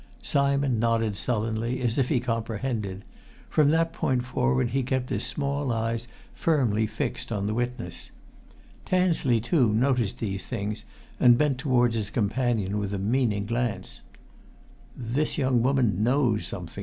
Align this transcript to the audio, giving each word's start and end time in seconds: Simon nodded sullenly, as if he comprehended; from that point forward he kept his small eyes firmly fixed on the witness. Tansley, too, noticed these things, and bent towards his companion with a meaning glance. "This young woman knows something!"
Simon 0.23 0.79
nodded 0.79 1.15
sullenly, 1.15 1.79
as 1.81 1.99
if 1.99 2.09
he 2.09 2.19
comprehended; 2.19 3.03
from 3.51 3.69
that 3.69 3.93
point 3.93 4.25
forward 4.25 4.71
he 4.71 4.81
kept 4.81 5.11
his 5.11 5.23
small 5.23 5.71
eyes 5.71 6.07
firmly 6.33 6.87
fixed 6.87 7.31
on 7.31 7.45
the 7.45 7.53
witness. 7.53 8.09
Tansley, 8.83 9.39
too, 9.39 9.71
noticed 9.71 10.17
these 10.17 10.43
things, 10.43 10.85
and 11.19 11.37
bent 11.37 11.59
towards 11.59 11.93
his 11.95 12.09
companion 12.09 12.79
with 12.79 12.95
a 12.95 12.97
meaning 12.97 13.45
glance. 13.45 14.01
"This 14.97 15.37
young 15.37 15.61
woman 15.61 16.01
knows 16.01 16.47
something!" 16.47 16.79